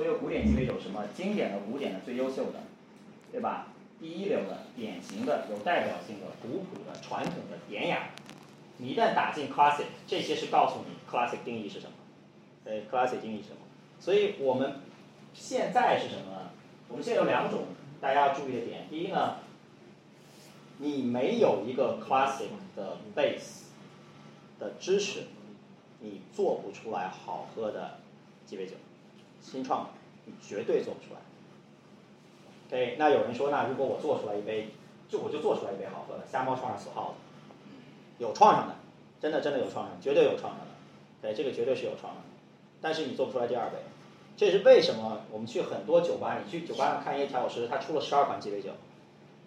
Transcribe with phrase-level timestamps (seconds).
[0.00, 2.60] 所有古典鸡尾酒，什么经典的、古典的、最优秀的，
[3.30, 3.66] 对吧？
[4.00, 8.08] 第一流的、典型的、有代表性的、古朴的、传统的、典雅。
[8.78, 11.92] 你一旦打进 classic，这些是告诉你 classic 定义是什么。
[12.64, 13.58] 对，classic 定义是什么？
[14.00, 14.76] 所以我们
[15.34, 16.50] 现在是什么呢？
[16.88, 17.64] 我们现在有两种
[18.00, 18.86] 大家要注意的点。
[18.88, 19.36] 第一呢，
[20.78, 23.64] 你没有一个 classic 的 base
[24.58, 25.24] 的知识，
[26.00, 27.98] 你做不出来好喝的
[28.46, 28.76] 鸡尾酒。
[29.40, 29.90] 新创的，
[30.26, 31.20] 你绝对做不出来。
[32.68, 34.68] 对，那有人说，那如果我做出来一杯，
[35.08, 37.16] 就我就做出来一杯好喝的，瞎猫撞上死耗子，
[38.18, 38.76] 有创上的，
[39.20, 40.66] 真的真的有创上，绝对有创上的。
[41.20, 42.28] 对，这个绝对是有创上的。
[42.80, 43.78] 但是你做不出来第二杯，
[44.36, 48.70] 这是为什么我们去很多酒吧，你去酒吧上看一些调酒师，他出了十二款鸡尾酒，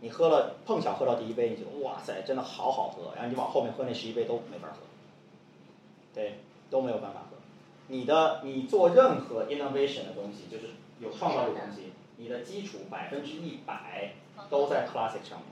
[0.02, 4.80] 你喝了碰巧喝到第一杯，你觉得哇塞，真的好好喝，然后你往后面喝那十一杯都没法喝，
[6.13, 7.21] 对，都没有办法。
[7.88, 14.14] 你的你做任何 innovation 的东西，就是有创造力的东西，你的基础百分之一百
[14.49, 15.48] 都在 classic 上面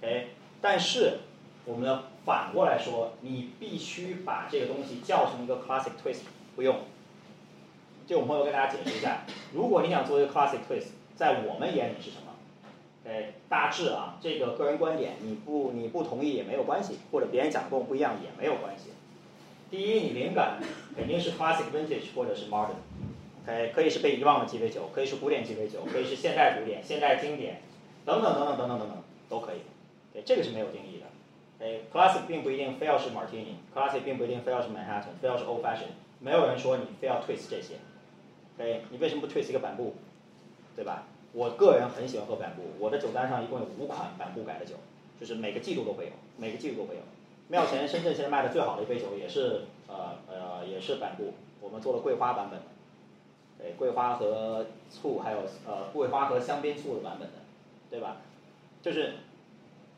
[0.00, 0.28] ，OK？
[0.60, 1.18] 但是
[1.64, 6.20] 我们反过来说，你必须把这个东西叫成一个 classic twist，
[6.54, 6.76] 不用。
[8.06, 9.22] 就我朋友跟大家解释一下，
[9.52, 12.32] 如果你想做一个 classic twist，在我们眼里是什么
[13.04, 18.90] ？OK，，大致啊，这个个人观点，你不你不同意也没有关系，或者别人讲的跟我不一样也没有关系。
[19.68, 20.60] 第一，你灵感
[20.96, 27.60] 肯定是 classic vintage 或者是 modern，OK，可以是被遗忘的鸡尾酒，可以是古典鸡尾酒，可以是现代古典、现代经典，
[28.04, 29.58] 等等等等等等等等都可以。
[30.12, 31.06] 对，这个是没有定义的。
[31.58, 35.88] 哎，classic 并不一定非要是 martini，classic 并不一定非要是 Manhattan，非要是 old fashion，
[36.20, 37.74] 没有人说你非要 twist 这些。
[38.58, 39.94] OK，你为什么不 twist 一个板布？
[40.74, 41.04] 对吧？
[41.32, 44.74] 我个人很喜欢喝板布，我的酒单上一共有五款板布改的酒，
[45.20, 47.02] 就是每个季度都会有，每个季度都会有。
[47.48, 52.66] 庙前深圳现在卖的最好的一杯酒也是呃呃也是板布，我们做了桂花版本的，
[53.58, 57.34] 对，桂花和醋还有呃桂花和香槟醋的版本的，
[57.90, 58.16] 对吧？
[58.82, 59.14] 就是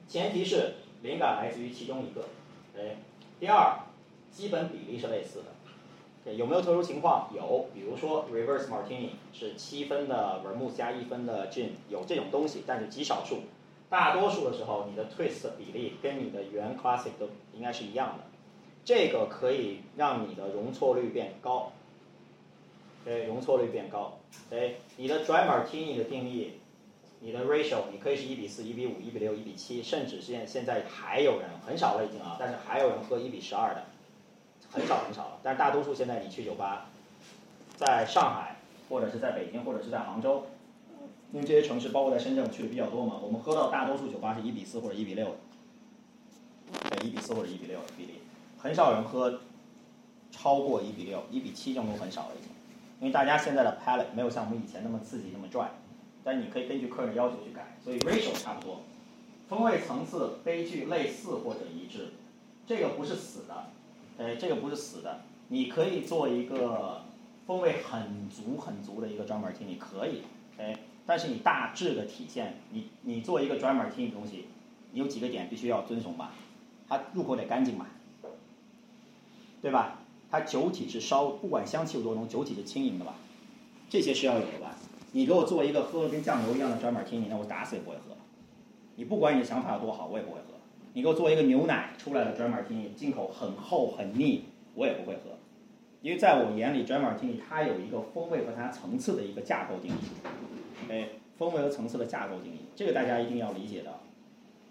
[0.07, 2.27] 前提是灵感来自于其中一个，
[2.77, 2.97] 哎，
[3.41, 3.79] 第二
[4.31, 5.45] 基本比例是类似的。
[6.35, 7.31] 有没有特殊情况？
[7.35, 13.45] 有，比如说 reverse martini 是七分的 vermouth 加一分的 gin，有这种东西，但是极少数。
[13.91, 18.25] 大多数的时候，你的 twist 比例跟你的原 classic 都应该是一样的。
[18.85, 21.73] 这个可以让你的容错率变高。
[23.05, 24.19] 对，容错率变高。
[24.51, 26.55] 对，你的 dry martini 的定义，
[27.21, 33.85] 你的 ratio 你可以是一比四、一比五、一比六、一比七，甚至现现在还有人很少了已经啊，但是还有人喝一比十二的。
[34.71, 36.91] 很少很少了，但是大多数现在你去酒吧，
[37.77, 38.57] 在上海
[38.91, 40.45] 或者是在北京或者是在杭州，
[41.33, 45.37] 因为这些城市包括在深圳去的比较多嘛，我们喝到大多数酒吧是一比四或者一比六，
[46.91, 48.15] 对，一比四或者一比六的比例，
[48.59, 49.41] 很少有人喝
[50.31, 52.51] 超过一比六，一比七这种都很少了已经，
[53.01, 55.71] 因为大家现在的 palate 没有像我们以前那么刺激那么拽，
[56.25, 58.81] 但你可以根据客人要求去改，所以 ratio 差不多，
[59.49, 62.13] 风味层次杯具类似或者一致，
[62.67, 63.67] 这个不是死的。
[64.19, 67.03] 哎，这个不是死的，你可以做一个
[67.47, 70.23] 风味很足很足的一个专门 Martini，可以，
[71.09, 74.45] 但是你大致的体现，你你做一个专门 Martini 东西，
[74.93, 76.35] 你有几个点必须要遵从吧？
[76.87, 77.87] 它入口得干净嘛，
[79.63, 80.01] 对吧？
[80.31, 83.15] 它酒体是稍不管香气有多浓，酒体是轻盈的吧？
[83.89, 84.77] 这些是要有的吧？
[85.13, 88.15] 你给我做一个喝的跟酱油一样的专门 Martini，那我打死也不会喝。
[88.97, 90.59] 你不管你的想法有多好，我也不会喝。
[90.93, 95.39] 你给我做一个牛奶出来的 Dry Martini，进口很厚很腻，我也不会喝，
[96.01, 103.95] 因为在我眼里 Dry Martini 它有一个风味和它层次的一个架构定义，哎，风味和层次的架构定义，这个大家一定要理解的。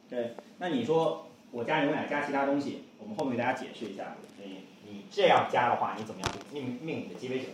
[0.09, 4.15] 对，那你说我加牛奶加其他东西，我们后面给大家解释一下。
[4.41, 7.47] 你你这样加的话，你怎么样命命你的鸡尾酒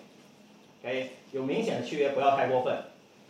[0.83, 2.77] ？OK，有明显的区别，不要太过分。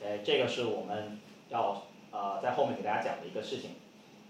[0.04, 3.72] 哎，这个是我们要呃在后面给大家讲的一个事情。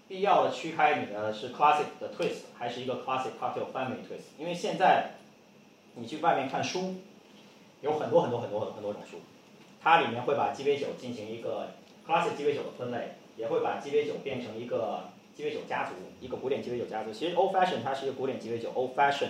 [0.07, 4.37] 必要的区开你的是 classic 的 twist 还是一个 classic cocktail family twist？
[4.37, 5.13] 因为现在
[5.95, 6.95] 你去外面看书，
[7.81, 9.17] 有很多很多很多很多种书，
[9.81, 11.71] 它里面会把鸡尾酒进行一个
[12.07, 17.11] classic 鸡尾酒的分类，也会把鸡尾酒变成一个鸡尾酒家族，一个古典鸡尾酒家族。
[17.11, 19.29] 其实 old fashion 它是一个古典鸡尾酒，old fashion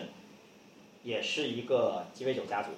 [1.04, 2.70] 也是一个鸡尾酒家族。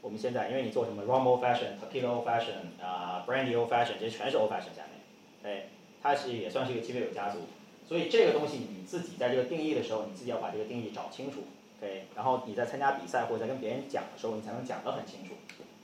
[0.00, 5.00] 我们现在因为你做什么 rum old fashion、tequila old fashion 啊，brandy old fashion，这些全是 old fashion 下面，
[5.42, 5.66] 哎。
[6.00, 7.40] 它是也算是一个鸡尾酒家族，
[7.88, 11.40] 所以这个东西你自己在这个定义的时候，你自己要把这个定义找清楚
[11.78, 15.34] ，OK，然后你在参加比赛或者在跟别人讲的时候，你才能讲得很清楚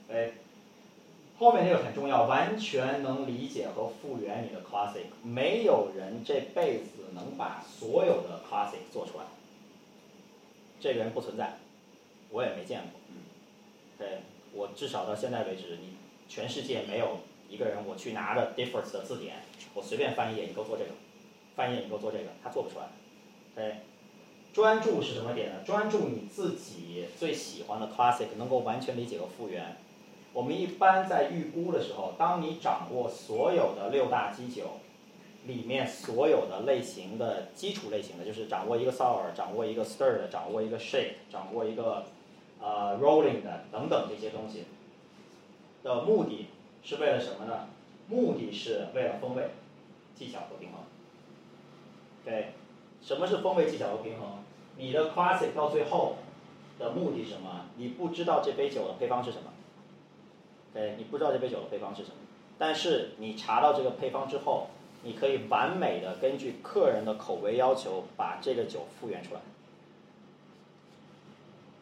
[0.09, 0.35] ，OK。
[1.37, 9.25] 后面这个很重要，完全能理解和复原你的 classic，没有人这辈子能把所有的 classic 做出来，
[10.81, 11.55] 这个人不存在，
[12.31, 13.01] 我也没见过，
[13.99, 14.21] 对，
[14.53, 15.97] 我至少到现在为止，你
[16.29, 17.19] 全世界没有
[17.49, 19.39] 一个人我去拿着 difference 的字典，
[19.75, 20.93] 我随便翻一页，你给我做这个，
[21.57, 22.87] 翻一页你给我做这个，他做不出来。
[23.57, 23.79] OK，
[24.55, 25.57] 专注是什么点呢？
[25.67, 29.77] 专注你自己最喜欢的 classic，能够完全理解和复原。
[30.33, 34.79] 我们一般在预估的时候，当你掌握所有的六大基酒
[35.49, 42.05] 里面所有的类型的基础类型的，就是掌握一个 sour，掌握一个 stir 掌握一个 shake，掌握一个
[42.61, 44.67] 呃 rolling 的等等这些东西
[45.83, 46.47] 的目的
[46.85, 47.67] 是为了什么呢？
[48.07, 49.51] 目的是为了风味、
[50.17, 50.79] 技巧和平衡。
[52.25, 52.53] 对，
[53.03, 54.44] 什么是风味、技巧和平衡？
[54.77, 56.17] 你的 classic 到最后
[56.79, 57.67] 的目的是什么？
[57.77, 59.51] 你不知道这杯酒的配方是什么。
[60.73, 62.17] 对，你不知道这杯酒的配方是什么，
[62.59, 64.69] 但是你查到这个配方之后，
[65.05, 69.41] 你可以完美的根据客人的口味要求把这个酒复原出来。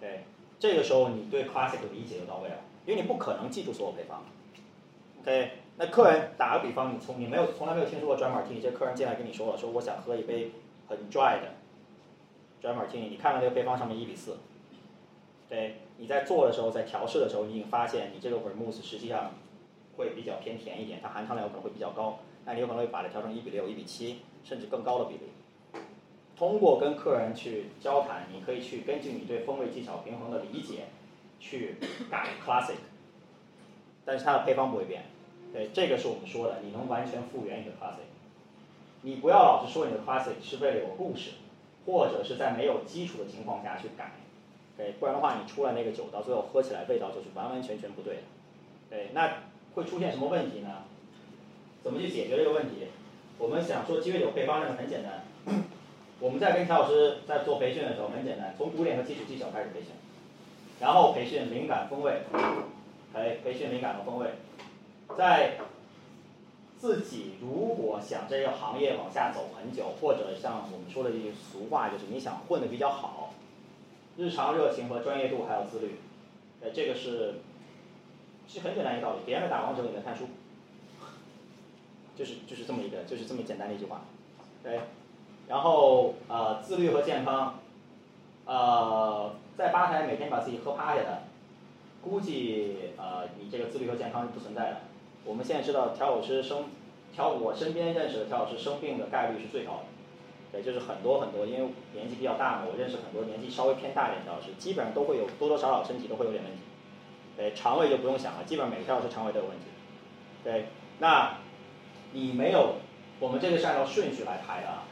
[0.01, 0.25] 对，
[0.59, 4.23] 这个时候你对 classic 的理解就到位了，因为你不可能记住所有配方。
[5.23, 10.51] OK，那客人打个比方，你从你没有从来没有听说过 dry martini，这客人进来跟你说了，说我想喝一杯
[10.89, 11.55] 很 dry 的
[12.63, 14.39] dry martini，你看到这个配方上面一比四，
[15.49, 15.77] 对。
[15.99, 19.35] 你在做的时候，在调试的时候，你已经发现你这个 vermouth 实际上
[19.97, 25.21] 会比较偏甜一点，它含糖量可能会比较高，那你有可能会把它调成一比六、一比七，甚至更高的比例。
[26.37, 30.87] 通过跟客人去交谈，你可以去根据你对风味技巧平衡的理解
[31.39, 31.77] 去
[32.11, 32.79] 改 classic，
[34.05, 35.05] 但是它的配方不会变。
[35.53, 38.09] 对，这个是我们说的，你能完全复原你的 classic。
[39.03, 41.33] 你不要老是说你的 classic 是为了有故事，
[41.87, 44.13] 或者是在没有基础的情况下去改。
[44.77, 48.23] 对，不然的话，你出来那个酒到最后喝起来味道就是完完全全不对的。
[48.91, 49.43] 对，那
[49.75, 50.85] 会出现什么问题呢？
[51.83, 52.87] 怎么去解决这个问题？
[53.39, 55.25] 我们想说鸡尾酒配方，这个很简单。
[56.21, 59.89] 我们在跟乔老师在做培训的时候，很简单，从古典和基础技巧开始培训，
[60.79, 62.23] 然后培训灵感风味，
[63.13, 64.29] 哎，培训灵感和风味。
[65.19, 65.57] 在
[66.83, 73.33] 自己如果想这个行业往下走很久，或者像我们说的一句俗话，就是你想混的比较好。
[74.17, 76.01] 日常热情和专业度还有自律，
[76.61, 77.35] 呃，这个是，
[78.49, 79.21] 其实很简单一个道理。
[79.25, 80.25] 别人在打王者，你在看书，
[82.17, 84.01] 就是就是这么一个，就是这么简单的一句话，
[84.65, 84.81] 对。
[85.47, 87.61] 然后呃，自律和健康，
[88.45, 91.23] 呃，在吧台每天把自己喝趴下的，
[92.03, 94.81] 估计呃你这个自律和健康是不存在的。
[95.25, 96.65] 我们现在知道调酒师生，
[97.15, 99.85] 调我身边认识的调酒师生病的概率是最高的。
[100.53, 106.59] 对，就是很多很多，因为年纪比较大嘛，我认识很多年纪稍微偏大一点的老师，基本上都会有多多少少身体都会有点问题。
[107.37, 109.65] 对，肠胃就不用想了，基本上每个调酒师肠胃都有问题。
[110.45, 110.67] 对，
[110.99, 111.39] 那
[112.13, 112.75] 你没有，
[113.19, 114.85] 我们这个是按照顺序来排的啊。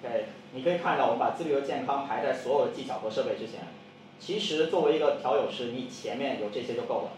[0.00, 3.62] 对，你可以看到我们把自律和健康排在所有的技巧和设备之前。
[4.20, 7.10] 其实作为一个调酒师，你前面有这些就够了。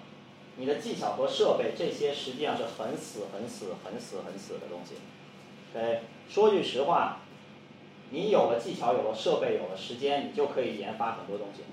[0.56, 4.94] 你的技巧和设备这些实际上是很死、很死、很死、很死的东西。
[5.72, 7.18] 对，说句实话。
[8.10, 11.64] 你有了技巧，有了设备，有了时间，你就可以研发很多东西。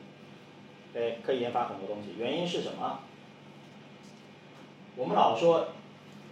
[0.92, 2.16] 对，可以研发很多东西。
[2.18, 3.02] 原因是什么？
[4.96, 5.68] 我们老说，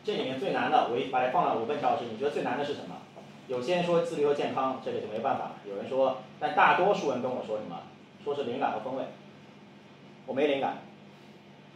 [0.04, 1.60] 这里面最难的，我一把它放了。
[1.60, 2.96] 我问乔老师，你觉得最难的是什么？
[3.48, 5.56] 有些人说自律和健康，这个就没办法了。
[5.68, 7.84] 有人说，但大多数人跟我说什么？
[8.24, 9.04] 说是灵感和风味。
[10.26, 10.80] 我没灵感，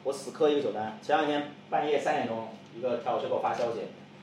[0.03, 0.97] 我死磕一个酒单。
[1.01, 3.79] 前两天半夜三点钟，一个调酒师给我发消息，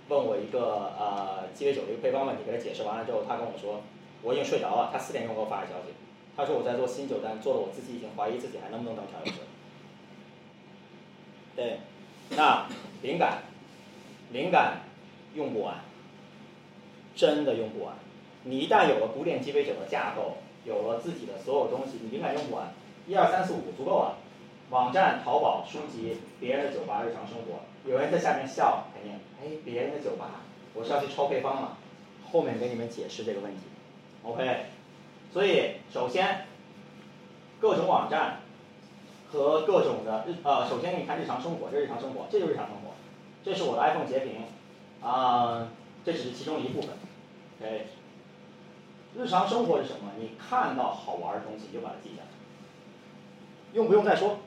[0.09, 3.81] 问我一个呃鸡尾酒的一个配方问题，给他解释完了之后，他跟我说。
[4.23, 5.95] 我已经睡着了，他四点钟给我发的消息，
[6.37, 9.39] 他说我在做新酒单，做的我自己已经怀疑自己还能不能当调酒师。
[11.57, 11.79] 对，
[12.37, 12.67] 那
[13.01, 13.45] 灵感，
[14.31, 14.83] 灵感
[15.35, 15.77] 用不完，
[17.17, 17.95] 真的用不完。
[18.45, 22.75] 你一旦有了古典鸡尾酒的架构，有了自己的所有东西，你灵感用不完。
[23.07, 24.19] 一二三四五足够了。
[24.71, 30.43] 网站、淘宝、书籍、别人的酒吧、日常生活，有人在下面笑，肯定，哎，别人的酒吧，
[30.75, 31.77] 我是要去抄配方嘛？
[32.31, 33.63] 后面给你们解释这个问题。
[34.23, 34.67] OK，
[35.33, 36.47] 所以首先，
[37.61, 38.43] 各种网站
[39.33, 42.93] 和各种的日呃，首先给你看日常生活，这日常生活，这就是日常生活，
[43.43, 44.45] 这是我的 iPhone 截屏，
[45.03, 45.69] 啊，
[46.05, 46.91] 这只是其中一部分。
[47.59, 47.87] OK，
[49.17, 50.13] 日常生活是什么？
[50.17, 52.29] 你看到好玩的东西就把它记下来，
[53.73, 54.39] 用不用再说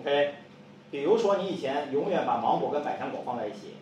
[0.00, 0.34] ？OK，
[0.90, 3.74] 比如说你以前永远把芒果跟百香果放在一起，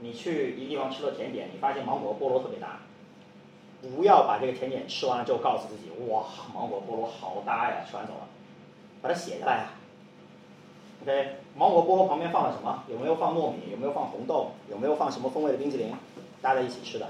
[0.00, 2.80] 你去一个地方吃了甜点，你发现芒果菠萝特别大。
[3.80, 8.28] 不要把这个甜点吃完了之后告诉自己，哇，芒果菠萝好搭呀，吃完走了，
[9.00, 9.66] 把它写下来。
[11.02, 12.82] OK，芒果菠萝旁边放了什么？
[12.90, 13.70] 有没有放糯米？
[13.70, 14.50] 有没有放红豆？
[14.68, 15.92] 有没有放什么风味的冰淇淋？
[16.42, 17.08] 搭在一起吃的。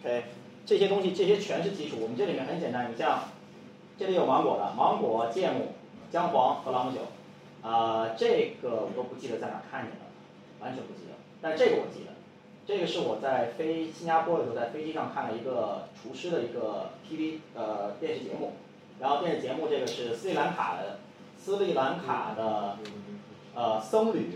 [0.00, 0.24] OK，
[0.66, 1.98] 这些东西这些全是基础。
[2.00, 3.20] 我们这里面很简单，你像
[3.96, 5.66] 这里有芒果的，芒果、芥末、
[6.10, 6.98] 姜黄和朗姆酒。
[7.62, 8.26] 啊，这
[8.62, 10.06] 个我都不记得在哪看见的，
[10.60, 11.14] 完全不记得。
[11.42, 12.12] 但这个我记得，
[12.66, 18.52] 这个是我在飞新加坡的时候，在飞机上看了一个厨师的一个 TV 呃电视节目，
[18.98, 21.00] 然后电视节目这个是斯里兰卡的
[21.38, 22.78] 斯里兰卡的
[23.54, 24.30] 呃僧侣，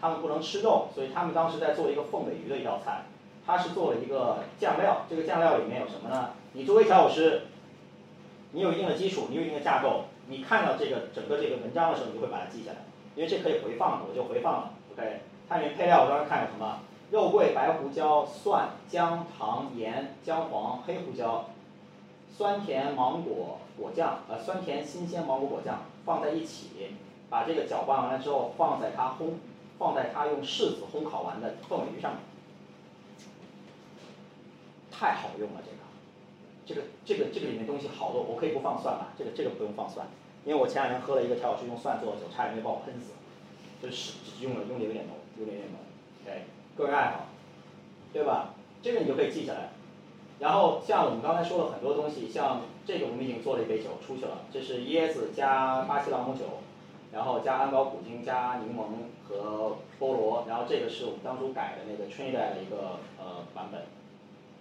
[0.00, 3.02] 他们不能吃肉，所以他们当时在做一个凤尾鱼的一道菜，
[3.46, 6.30] 他是做了一个酱料，这个酱料里面有什么呢？
[6.52, 7.42] 你作为调酒师，
[8.52, 10.06] 你有一定的基础，你有一定的架构。
[10.28, 12.78] 你看到这个整个这个文章的时候，你就会把它记下来，
[13.14, 14.70] 因为这可以回放的，我就回放了。
[14.92, 16.80] OK，它里面配料我刚才看有什么？
[17.10, 21.50] 肉桂、白胡椒、蒜、姜、糖、盐、姜黄、黑胡椒，
[22.34, 26.96] 酸甜芒果果酱，呃，酸甜新鲜芒果果酱放在一起，
[27.28, 29.34] 把这个搅拌完了之后，放在它烘，
[29.78, 32.20] 放在它用柿子烘烤完的凤尾鱼上面，
[34.90, 35.83] 太好用了这个。
[36.66, 39.12] 这个这个这个里面东西好多，我可以不放蒜吧？
[39.18, 40.06] 这个这个不用放蒜，
[40.46, 43.12] 因为我前两天喝了一个调酒师用蒜做的酒，差点没把我喷死，
[43.82, 45.78] 就是用了用的有点浓，有点点浓，
[46.24, 46.44] 对，
[46.74, 47.26] 个人爱好，
[48.14, 48.54] 对吧？
[48.80, 49.70] 这个你就可以记下来。
[50.38, 56.44] 然后像我们刚才说了很多东西，像这个我们已经做了一杯酒出去了，这是椰子加巴西朗姆酒，
[57.12, 63.82] 然后加安高古精加柠檬和菠萝，然后这个是我们当初改的那个 Trinidad 的一个呃版本，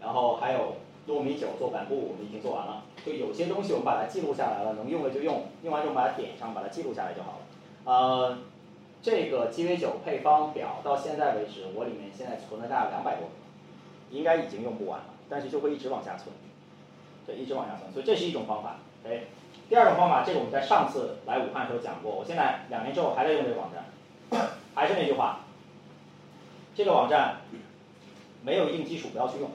[0.02, 0.76] 然后还有。
[1.08, 2.84] 糯米酒做板布，我们已经做完了。
[3.06, 7.46] 就有些东西我们把它记录下来了，能用的就用，用完之后把它点上，把它记录下来就好了。
[7.86, 8.38] 呃，
[9.02, 13.34] 这个鸡尾酒配方表到现在为止，我里面现在存了大概两百多个，
[14.12, 16.30] 应该已经用不完了，但是就会一直往下存，
[17.26, 17.92] 对，一直往下存。
[17.92, 18.78] 所以这是一种方法。
[19.06, 19.24] 哎，
[19.68, 25.42] 第二种方法，这个我们在上次来武汉的时候讲过，我现在两年之后还在用这个网站，还是那句话，
[26.74, 27.42] 这个网站
[28.42, 29.50] 没有一定基础不要去用。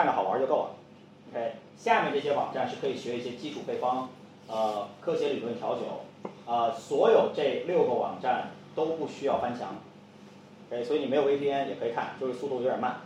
[0.00, 0.70] 看着好玩就够了
[1.30, 1.56] ，OK。
[1.76, 4.08] 下面这些网站是可以学一些基础配方，
[4.48, 5.82] 呃，科学理论调酒，
[6.46, 9.76] 呃，所有这六个网站都不需要翻墙
[10.70, 10.82] ，OK。
[10.82, 13.00] 所以你没有 VPN 也可以看，就是速度有点慢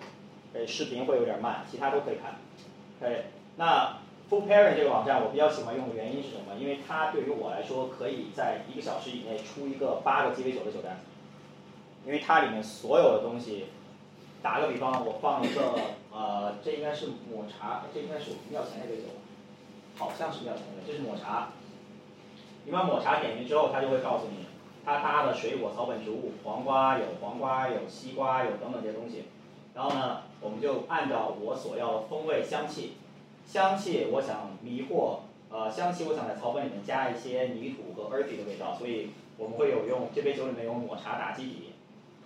[0.54, 0.64] ，OK。
[0.68, 2.36] 视频会有点慢，其他都可以看
[3.00, 3.24] ，OK。
[3.56, 3.96] 那
[4.30, 6.54] Full Pairing 这个网站我比较喜欢用的原因是什么？
[6.60, 11.00] 因为它对于我来说可以在一个小时以内出一个八个鸡尾酒的酒单，
[12.06, 13.64] 因为它里面所有的东西。
[14.44, 15.72] 打个比方，我放一个，
[16.12, 19.08] 呃，这应该是抹茶，这应该是我们庙前那杯酒，
[19.96, 21.48] 好像是庙前那杯，这是抹茶。
[22.66, 24.44] 你把抹茶点进之后，它就会告诉你，
[24.84, 29.24] 它搭的水果草本植物，黄瓜有黄瓜，有西瓜，有等等这些东西。
[29.72, 32.98] 然后呢，我们就按照我所要的风味香气，
[33.46, 39.08] 香气我想迷惑，呃，香气我想在草本里面加一些泥土和 earthy 的味道，所以
[39.38, 41.70] 我们会有用这杯酒里面有抹茶打基底。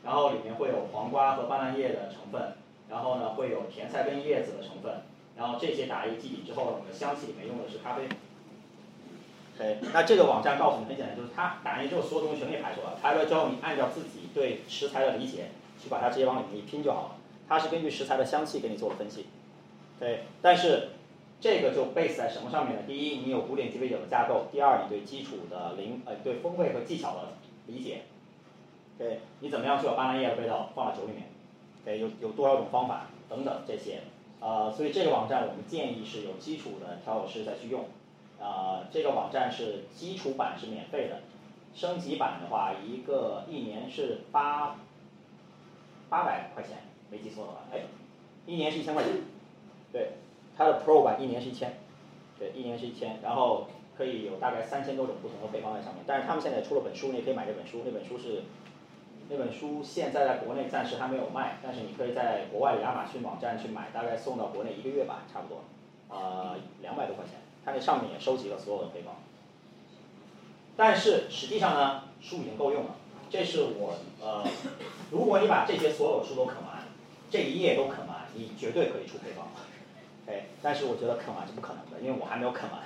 [0.08, 2.54] 然后里面会有黄瓜和斑斓叶的成分，
[2.88, 5.02] 然后呢会有甜菜根叶子的成分，
[5.36, 8.08] 然后这些打一个基底之后，我们的香气里面用的是咖啡。
[9.58, 17.10] 对那这个网站告诉你很简单，就是它打印之后所有东西全给排出来了，排出来之后你按照自己对食材的理解去把它直接往里面一拼就好了。
[17.46, 19.26] 它是根据食材的香气给你做了分析。
[20.00, 20.88] 对，但是
[21.38, 22.82] 这个就 base 在什么上面呢？
[22.86, 27.34] 第一，你有古典鸡尾酒的架构；第二，你对基础的零呃对风味和技巧的
[27.66, 28.04] 理解。
[28.98, 31.22] 对，你怎么样去把斑斓叶的味道放到酒里面？
[31.84, 34.00] 对，有有多少种方法等等这些，
[34.40, 37.86] 呃，所以这个网站我们建议是有基础的调酒师再去用，
[38.38, 41.20] 啊，这个网站是基础版是免费的，
[41.74, 44.76] 升级版的话一个一年是八
[46.10, 46.78] 八百块钱，
[47.08, 47.82] 没记错的话，哎，
[48.44, 49.12] 一年是一千块钱，
[49.92, 50.10] 对，
[50.56, 51.78] 它的 Pro 版一年是一千，
[52.38, 58.42] 对，一年是一千，然后可以有大概三千多种不同的配方在上面，但是他们现在出了本书，你也可以买这本书，那本书是。
[59.30, 65.64] 那本书现在在国内暂时还没有卖，但是你可以在国外的亚马逊网站去买，大概送到国内一个月吧，差不多，
[66.08, 67.34] 呃，两百多块钱。
[67.62, 69.16] 它那上面也收集了所有的配方。
[70.78, 72.96] 但是实际上呢，书已经够用了。
[73.28, 74.42] 这是我呃，
[75.10, 76.84] 如果你把这些所有书都啃完，
[77.30, 79.48] 这一页都啃完，你绝对可以出配方。
[80.26, 82.80] 哎，但是我觉得啃完是不可能的，因为我还没有啃完。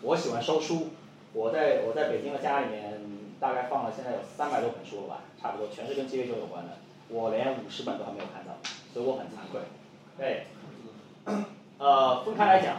[0.00, 0.88] 我喜欢收书，
[1.34, 3.11] 我在我在北京的家里面。
[3.42, 8.56] 大概放了现在有三百多本书了吧，差不多全是跟鸡尾酒有关的，我连五十本都还没有看到，
[8.94, 9.60] 所以我很惭愧。
[10.16, 10.46] 对，
[11.78, 12.76] 呃，分开来讲，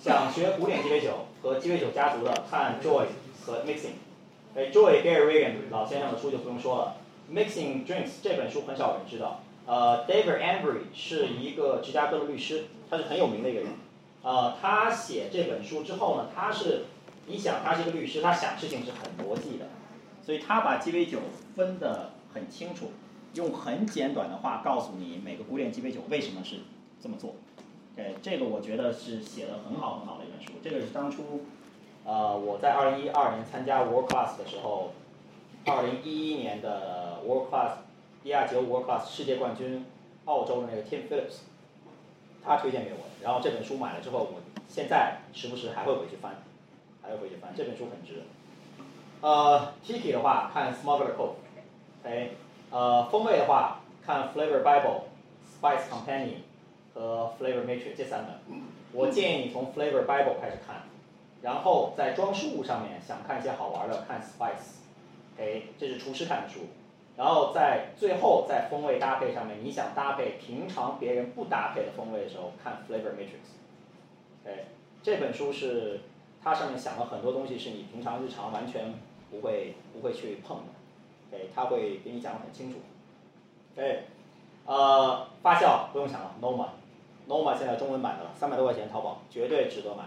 [0.00, 3.06] 想学古典鸡尾酒和鸡尾酒家族的，看 Joy
[3.44, 3.98] 和 Mixing。
[4.54, 6.94] 哎，Joy Gary Regan 老先生的书就不用说了
[7.32, 9.40] ，Mixing Drinks 这本书很少有人知道。
[9.66, 13.70] 呃，David Embry 是一个芝加哥的律师，他是很有名的一个人。
[14.22, 16.84] 呃，他写这本书之后呢，他是，
[17.26, 19.66] 你想他是一个律师，他想事情是很逻辑的。
[20.22, 21.18] 所以他把鸡尾酒
[21.56, 22.92] 分得很清楚，
[23.34, 26.56] 用很简短的话告诉你每个古典鸡尾酒为什么是
[27.02, 27.34] 这么做。
[27.96, 30.52] 对，这个我觉得是写的很好很好的一本书。
[30.62, 31.42] 这个是当初，
[32.04, 34.92] 呃，我在二零一二年参加 World Class 的时候，
[35.66, 37.72] 二零一一年的 World Class
[38.22, 39.84] 一二九 World Class 世界冠军，
[40.26, 41.40] 澳洲的那个 Tim Phillips，
[42.42, 46.36] 他推荐给我的，然后这本书买了之后，我现在时不时还会回去翻，
[47.02, 48.22] 还会回去翻，这本书很值。
[49.20, 52.36] 呃，Tiki 的话看 Smuggler Cove，OK，
[52.70, 55.02] 呃，风味的话看 Flavor Bible、
[55.60, 56.40] Spice Companion
[56.94, 58.62] 和 Flavor Matrix 这三本。
[58.92, 60.82] 我建议你从 Flavor Bible 开始看，
[61.42, 66.60] 然后在装饰物上面想看一些好玩的，看 Spice，OK，这是厨师看的书。
[67.16, 74.64] 然后在最后在风味搭配上面，你想搭配平常别人不搭配的风味的时候，看 Flavor Matrix，OK，
[75.02, 76.00] 这本书是
[76.42, 78.94] 它上面想了很多东西是你平常日常完全
[79.30, 80.64] 不会不会去碰的
[81.30, 82.78] ，OK，它会给你讲得很清楚
[83.76, 84.04] ，OK，
[84.66, 90.04] 呃，发酵不用想了，Noma，Noma 现在中文版的了，三百多块钱淘宝绝对值得买，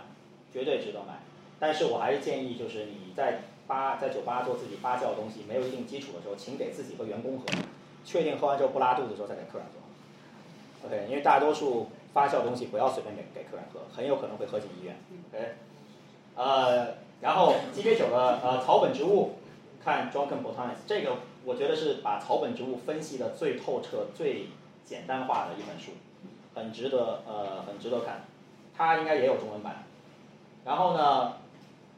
[0.52, 1.20] 绝对值得买，
[1.60, 3.42] 但是我还是建议就是你在。
[3.66, 7.46] 发在酒吧做自己发酵的东西，没有一定基础的时候，请给自己和员工喝，
[8.04, 10.90] 确定喝完之后不拉肚子的时候再给客人做。
[10.90, 14.98] OK，因为大多数发酵东西不要随便给给客人喝，很有可能会喝进医院。
[15.32, 15.54] OK，
[16.36, 19.36] 呃，然后鸡尾酒的呃草本植物，
[19.84, 24.48] 看 Drunken Botanics，这个我觉得是把草本植物分析的最透彻、最
[24.84, 25.92] 简单化的一本书，
[26.56, 28.26] 很值得呃很值得看，
[28.78, 29.84] 它应该也有中文版。
[30.66, 31.34] 然后呢？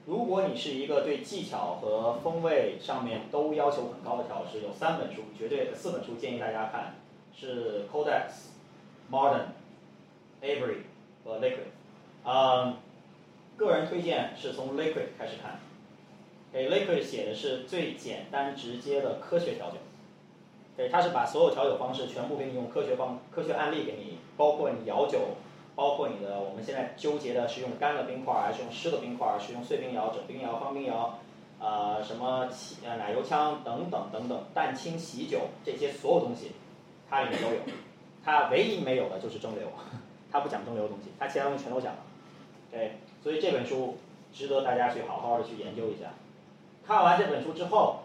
[0.07, 6.93] 如果你是一个对技巧和风味上面都要求很高的调师，有三本书，绝对四本书建议大家看，
[7.35, 8.51] 是 Codex、
[9.11, 9.45] Modern、
[10.43, 10.83] Avery
[11.23, 11.73] 和 Liquid。
[12.23, 12.75] 嗯，
[13.57, 15.59] 个人推荐是从 Liquid 开始看，
[16.51, 19.77] 给 Liquid 写的是最简单直接的科学调酒，
[20.75, 25.19] 对，它是把所有调酒方式全部给你用科学方科学案例给你，包括你摇酒。
[25.77, 31.19] 包括你的，我们现在纠结的是用干的冰块还是用湿的冰块是用碎冰摇、整冰摇、方冰摇，
[31.59, 32.47] 呃，什么
[32.85, 36.53] 呃奶油枪等等等等，蛋清喜酒这些所有东西，
[37.09, 37.57] 它里面都有。
[38.23, 39.63] 它唯一没有的就是蒸馏，
[40.31, 41.99] 它不讲蒸馏东西，它其他东西全都讲了。
[42.71, 42.93] 对，
[43.25, 43.97] 所以这本书
[44.31, 46.09] 值得大家去好好的去研究一下。
[46.85, 48.03] 看完这本书之后，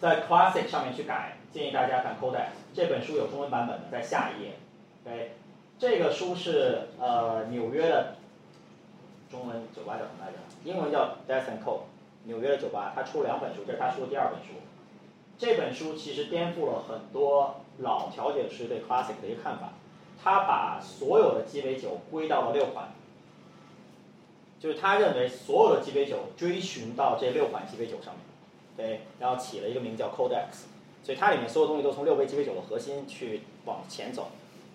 [0.00, 4.52] 在 Classic 上面去改，建议大家看 Codex 这本书有中文版本的，在下一页。
[5.02, 5.32] 对。
[5.76, 8.14] 这个书是呃纽约的，
[9.28, 10.38] 中文酒吧叫什么来着？
[10.62, 11.80] 英文叫 Death and Cold，。
[12.22, 14.60] 纽约的酒吧，他出了两本书，这是他出的第二本书。
[15.36, 19.70] 这本书其实颠覆了很多老调酒师对 Classic 的一个看法。
[20.22, 22.90] 他把所有的鸡尾酒归到了六款，
[24.62, 28.22] 就是他认为所有的鸡尾酒追寻到这六款鸡尾酒上面，
[28.76, 30.66] 对，然后起了一个名叫 Codex。
[31.02, 34.28] 所以它里面所有东西都从六杯鸡尾酒的核心去往前走，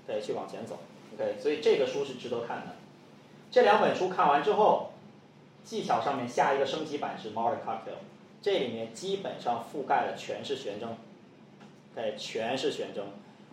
[0.06, 0.78] 对，去往前走。
[1.15, 2.76] ，OK，，所以这个书是值得看的。
[3.50, 4.91] 这两本书看完之后，
[5.63, 8.04] 技巧上面下一个升级版是 Modern Cocktail，
[8.41, 10.97] 这里面基本上覆盖了全是旋蒸，
[11.95, 13.06] 对，全是旋蒸。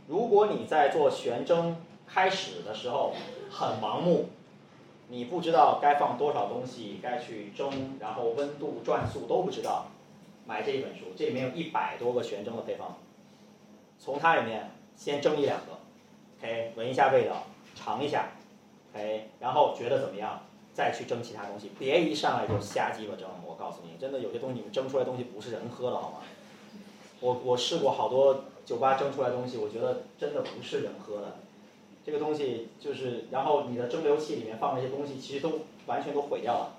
[0.08, 1.76] 如果你在做旋蒸
[2.08, 3.14] 开始的时候
[3.52, 4.30] 很盲目，
[5.08, 9.86] 你不知道该放多少东西，该去蒸，然后温度转速都不知道，
[10.46, 12.96] 买这一本书，这里面有一百多个旋蒸的配方，
[13.98, 15.78] 从它里面先蒸一两个
[16.38, 17.44] ，OK，闻一下味道。
[17.76, 18.28] 尝一下，
[18.94, 23.28] 哎，然后觉得怎么样，再去蒸其他东西，别一上来就瞎鸡巴蒸。
[23.44, 26.18] 我告诉你，真的有些东西你们蒸出来东西不是人喝的好吗？
[27.18, 31.36] 我我试过好多酒吧蒸出来东西，我觉得真的不是人喝的。
[32.04, 36.76] 这个东西就是，然后你的蒸馏器里面放那些东西，其实都完全都毁掉了。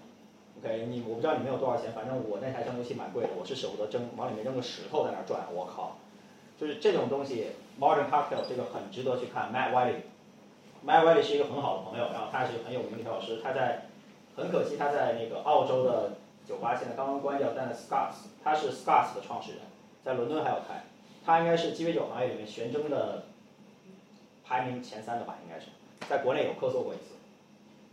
[0.59, 5.97] OK，你我不知道你们有多少钱，反正我那台蒸馏器蛮贵的，我是舍不得蒸，往里面扔个石头在那转，我靠，
[6.59, 7.47] 就是这种东西
[7.79, 13.41] ，Modern Cocktail 这个很值得去看，Matt Wiley，Matt Wiley 是一个很好的朋友，然后他是很有名的调酒师。
[13.43, 13.87] 他在，
[14.37, 16.13] 很可惜他在那个澳洲的
[16.47, 19.61] 酒吧现在刚刚关掉，但是 Scotts，他是 Scotts 的创始人，
[20.03, 20.85] 在伦敦还有开。
[21.25, 23.23] 他应该是鸡尾酒行业里面旋蒸的
[24.47, 25.67] 排名前三的吧，应该是，
[26.07, 27.15] 在国内有客座过一次。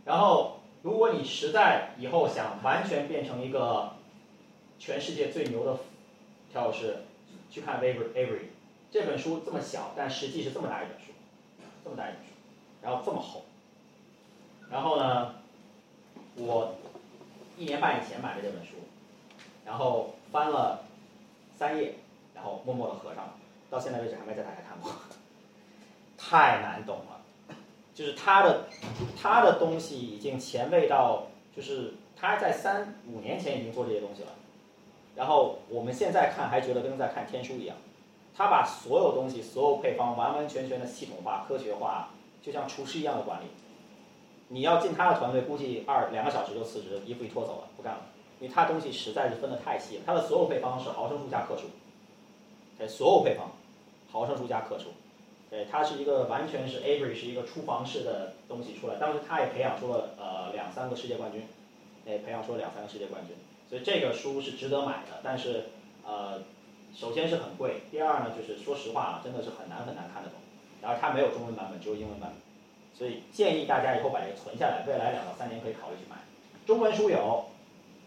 [0.05, 3.93] 然后，如果你实在以后想完全变成一个
[4.77, 5.77] 全世界最牛的
[6.51, 6.97] 调酒师，
[7.49, 8.45] 去看 Avery Avery
[8.91, 11.11] 这本书这么小，但实际是这么大一本书，
[11.83, 12.33] 这么大一本书。
[12.81, 13.45] 然后这么厚，
[14.69, 15.35] 然后呢，
[16.35, 16.75] 我
[17.57, 18.73] 一年半以前买的这本书，
[19.65, 20.83] 然后翻了
[21.55, 21.95] 三页，
[22.35, 23.33] 然后默默的合上了，
[23.69, 24.91] 到现在为止还没再打开看过，
[26.29, 27.55] 太难懂了，
[27.93, 28.67] 就是他的
[29.21, 31.23] 他的东西已经前卫到，
[31.55, 34.29] 就是他在三五年前已经做这些东西了，
[35.15, 37.75] 然后我们现在看还觉得跟在看天书一样，
[38.35, 42.09] 他把所有东西所有配方完完全全的系统化科学化。
[42.41, 43.45] 就像厨师一样的管理，
[44.49, 48.01] 你要进他的团队，估计二两个小时就辞职，衣服一脱走了，不干了。
[48.41, 51.67] 因为他东西实在是分的太细了，他的所有配方是毫升数加克数，
[52.77, 53.49] 对，所有配方
[54.11, 54.89] 毫升数加克数，
[55.53, 61.45] 对，它是一个完全是 Avery 是一个厨房式的东西出来，当时他也培养出了呃两三个世界冠军，
[62.07, 63.35] 哎，培养出了两三个世界冠军，
[63.69, 65.65] 所以这个书是值得买的，但是
[66.03, 66.41] 呃，
[66.95, 70.39] 首先是很贵，第二呢就是说实话啊真的是很难很难看得懂，
[70.81, 76.17] 然后它没有中文版本，只有英文版本，所以建议大家以后把这个存下来，未来两到三年可以考虑去买。
[76.65, 77.45] 中文书有。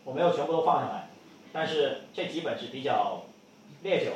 [0.05, 1.09] 我没有全部都放上来，
[1.53, 3.25] 但是这几本是比较
[3.83, 4.13] 烈酒，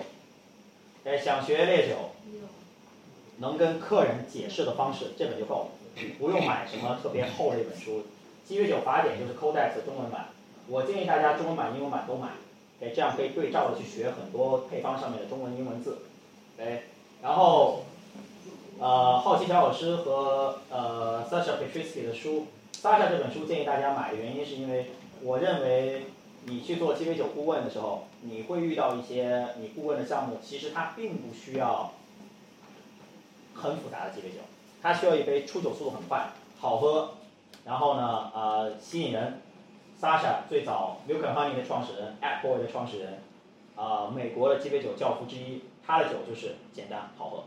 [1.03, 1.97] 哎，想学烈酒，
[3.41, 8.05] 能跟客人解释的方式，这本就够了，不用买什么特别厚的一本书。
[8.47, 10.29] 鸡尾酒法典就是 Codex 中文版，
[10.69, 12.29] 我建议大家中文版、英文版都买，
[12.81, 15.99] 哎，这样可以对照的去学很多配方上面的中文、英文字，
[16.59, 16.85] 哎，
[17.23, 17.85] 然后，
[18.79, 22.47] 呃，好奇小老师和呃 Sasha Petrisky 的书
[22.81, 24.87] ，Sasha 这本书建议大家买的原因是因为。
[25.23, 26.07] 我认为
[26.47, 31.93] 你去做鸡尾酒顾问的时候，你会遇到一些你顾问的项目，其实它并不需要
[33.61, 34.39] 很复杂的鸡尾酒，
[34.83, 37.11] 它需要一杯出酒速度很快、好喝，
[37.65, 39.41] 然后呢，呃，吸引人。
[40.01, 43.19] Sasha 最早 Milk and Honey 的创始人，At Boy 的创始人，
[43.77, 47.45] 啊，美国的鸡尾酒教父之一，他的酒就是简单好喝。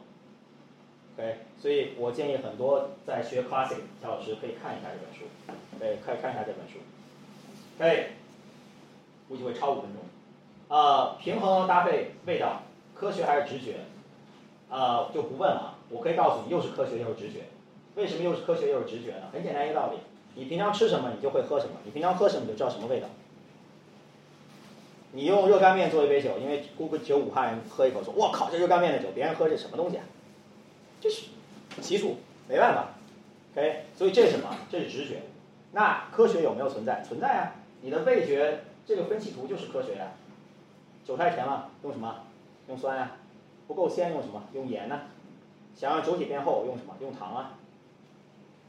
[1.17, 5.26] OK，所以我建议很多在学 Classic 小老师可以看一下这本书，
[5.80, 6.78] 对，可以看一下这本书。
[7.80, 8.10] 哎，
[9.28, 10.04] 估计会超五分钟。
[10.67, 12.62] 呃，平衡搭配味道，
[12.93, 13.80] 科学还是直觉？
[14.69, 15.72] 呃，就不问了。
[15.93, 17.41] 我可以告诉你，又是科学又是直觉。
[17.95, 19.27] 为什么又是科学又是直觉呢？
[19.32, 19.99] 很简单一个道理，
[20.34, 23.08] 你平常吃什么，你就会喝什么；你平常喝什么，你就知道什么味道。
[25.12, 30.03] 你用热干面做一杯酒，因为估计只有武汉人喝一口说：“我靠，这热干面的酒，别人喝这什么东西啊？”
[30.99, 31.27] 这是
[31.82, 32.15] 习俗，
[32.49, 32.88] 没办法。
[33.53, 34.49] OK，所以这是什么？
[34.71, 35.21] 这是直觉。
[35.73, 37.03] 那科学有没有存在？
[37.08, 37.53] 存在啊。
[37.82, 40.13] 你的味觉这个分析图就是科学呀，
[41.06, 42.15] 酒太甜了用什么？
[42.67, 43.17] 用酸呀，
[43.67, 44.41] 不够鲜用什么？
[44.53, 45.01] 用盐呢？
[45.75, 46.95] 想让酒体变厚用什么？
[47.01, 47.57] 用糖啊。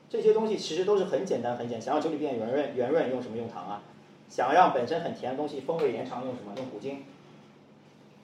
[0.09, 3.37] 这些东西其实都是很简单很简单，想让酒体变圆润圆润用什么？
[3.37, 3.83] 用糖啊。
[4.29, 6.53] 想让本身很甜的东西风味延长用什么？
[6.57, 7.05] 用苦精，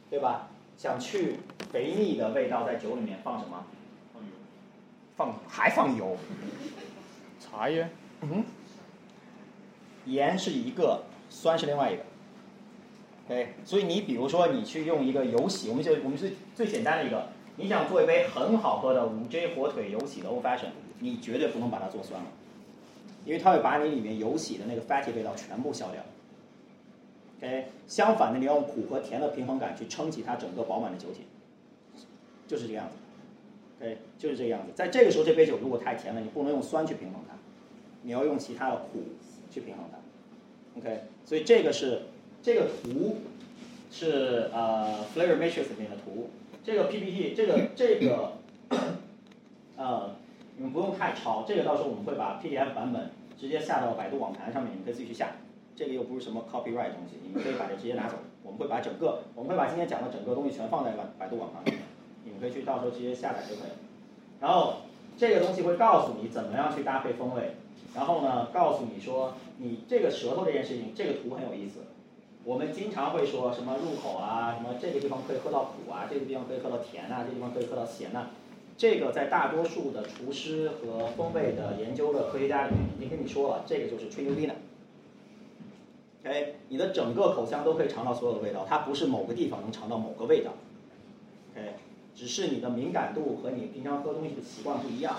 [0.08, 0.48] 对吧？
[0.76, 1.36] 想去
[1.72, 3.64] 肥腻的味道在酒里面放什么？
[4.14, 4.28] 放油。
[5.16, 6.16] 放还放油？
[7.38, 7.88] 茶叶？
[8.22, 8.44] 嗯。
[10.06, 12.02] 盐是一个，酸是另外一个
[13.28, 17.28] ，OK，所以你比如说你去用一个油洗，我们就我们是最简单的一个，
[17.60, 22.28] 你想做一杯很好喝的五 G 火腿油洗的 Old Fashion，你绝对不能把它做酸了，
[23.24, 26.02] 因为它会把你里面油洗的那个 fatty 味道全部消掉。
[27.38, 31.20] OK，相反的，你要用苦和甜的平衡感去撑起它整个饱满的酒体，
[32.48, 32.96] 就是这个样子。
[33.80, 34.72] OK，就是这个样子。
[34.74, 37.34] 在这个时候，这杯酒如果太甜了，你不能用酸去平衡它，
[38.02, 39.04] 你要用其他的苦。
[39.52, 42.02] 去平衡它，OK，所以这个是
[42.40, 43.16] 这个图
[43.90, 46.30] 是呃 Flavor Matrix 里面的图，
[46.62, 48.32] 这个 PPT 这个这个
[49.76, 50.10] 呃
[50.56, 55.32] 你们不用太抄，这个到时候我们会把 PDF 版本直接下到百度网盘上面，你们可以自己去下，
[55.74, 61.80] 这个又不是什么 copyright 东西，你们可以把这直接拿走，我们会把整个我们会把今天讲的整个东西全放在百百度网盘里面，
[62.24, 63.76] 你们可以去到时候直接下载就可以了，
[64.40, 64.82] 然后
[65.16, 67.52] 这个东西会告诉你怎么样去搭配风味。
[67.92, 71.80] 然后呢，告诉你说，你这个舌头这件事情，这个图很有意思。
[72.50, 78.30] 我们经常会说什么入口啊，什么这个地方可以喝到苦啊，这个地方可以喝到甜啊，这地方可以喝到咸呐。
[78.76, 84.54] 这个在大多数的厨师和风味的研究的科学家里面已经跟你说了，这个就是吹牛逼的。
[86.24, 90.50] OK，你的整个口腔都可以尝到所有的味道，它不是某个地方能尝到某个味道。
[91.52, 91.74] OK，
[92.16, 95.14] 只是你的敏感度和你平常喝东西的习惯不一样。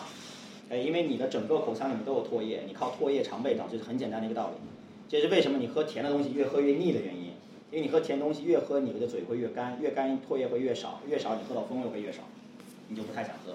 [0.69, 4.55] 哎，因为你的整个口腔里面都有唾液，你靠唾液尝味道，这是很简单的一个道理。
[5.07, 7.20] 这是为什么你喝甜的东西越喝越腻的原因。
[7.71, 12.23] 因为你喝甜东西越喝，你的嘴会越干，越干唾液会越少，越少你喝到风味会越少，
[12.89, 13.53] 你就不太想喝。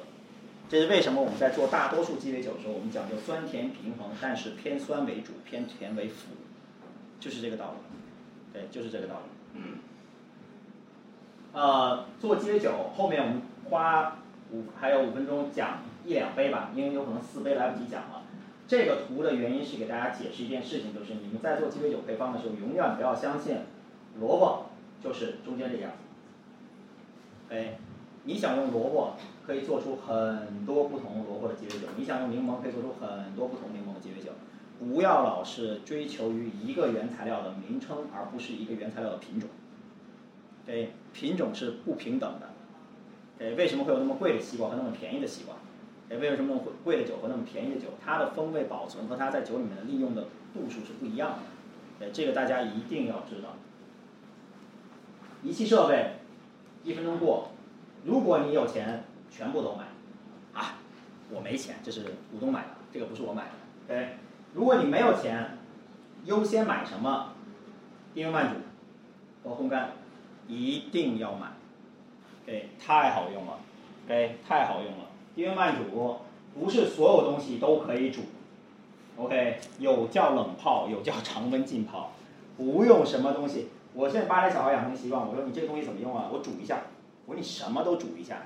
[0.68, 6.32] 这是为什么我们在做大多数鸡尾酒的时候，我们讲究酸甜平衡，但是偏酸为主，偏甜为辅，
[7.20, 7.78] 就是这个道理。
[8.52, 9.60] 对，就是这个道理。
[9.60, 9.78] 嗯。
[11.52, 14.18] 呃，做鸡尾酒后面我们花
[14.50, 15.80] 五还有五分钟讲。
[16.06, 18.22] 一两杯吧，因为有可能四杯来不及讲了。
[18.68, 23.56] 这个图的原因是给大家解释一件事情，就是你们在做鸡尾酒配方的时候，永远不要相信
[24.20, 24.66] 萝卜
[25.02, 25.92] 就是中间这样。
[27.50, 27.78] 哎，
[28.24, 29.14] 你想用萝卜
[29.46, 34.32] 可以做出很多不同萝卜的鸡尾酒，你想用柠檬可以做出很多不同柠檬的鸡尾酒。
[34.78, 39.48] 不要老是追求于一个原材料的名称，而不是一个原材料的品种。
[40.66, 42.50] 哎，品种是不平等的。
[43.38, 45.54] 哎，为什么会有那么贵的西瓜和那么便宜的西瓜？
[46.10, 51.38] 哎，为什么那么贵的酒和那么便宜的酒，它的风味保存和它在酒里面的利用的度数是不一样的。
[51.98, 53.54] 对，这个大家一定要知道。
[55.46, 56.14] 仪器设备，
[56.82, 57.50] 一分钟过。
[58.04, 59.84] 如果你有钱，全部都买。
[60.52, 60.78] 啊，
[61.30, 63.50] 我没钱，这是股东买的，这个不是我买的。
[63.86, 64.16] 对，
[64.54, 65.56] 如果你没有钱，
[66.24, 67.28] 优先买什么？
[68.12, 69.92] 低温慢煮和烘干，
[70.48, 71.52] 一定要买。
[72.44, 73.60] 对，太好用了。
[74.08, 75.10] 对，太好用了。
[75.36, 76.18] 低温慢煮
[76.58, 78.22] 不是所有东西都可以煮。
[79.16, 82.10] OK，有叫冷泡，有叫常温浸泡，
[82.56, 83.68] 不用什么东西。
[83.96, 86.28] 我现在八来小孩养成习惯，我说你这个东西怎么用啊？
[86.30, 86.82] 我煮一下。
[87.24, 88.42] 我说你什么都煮一下，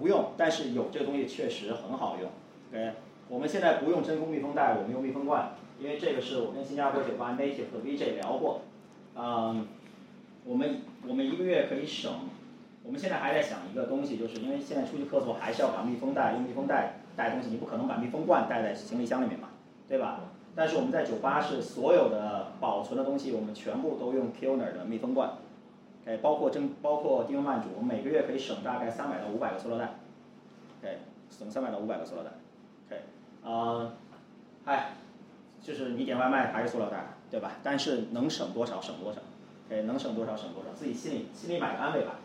[0.00, 0.30] 不用。
[0.38, 2.30] 但是有这个东西确实很好用。
[2.72, 2.94] OK，
[3.28, 8.62] 我们现在不用真空密封袋，我们用密封罐，因为这个是我跟新加坡酒吧 Native 和 VJ 聊过。
[9.14, 9.66] 嗯，
[10.44, 12.10] 我们我们一个月可以省。
[12.82, 19.50] 我们现在还在想一个东西，就是因为现在出去客座还是要把密封袋用密封袋带东西，你不可能把密封罐带在行李箱里面嘛。
[19.88, 20.20] 对吧？
[20.56, 25.30] 但是我们在酒吧是所有的保存的东西，我们全部都用 Kilner 的密封罐，
[26.04, 29.94] 哎，包括蒸，包括低温慢煮，我们每个月可以省大概三百到五百个塑料袋，
[30.82, 30.98] 哎，
[31.30, 32.30] 省三百到五百个塑料袋
[32.88, 33.02] ，OK，
[33.44, 33.92] 啊，
[34.64, 34.92] 嗨，
[35.62, 37.52] 就是你点外卖还是塑料袋，对吧？
[37.62, 39.20] 但是能省多少省多少，
[39.70, 42.16] 哎，能省多少省多少，自己心里心里买个安慰吧。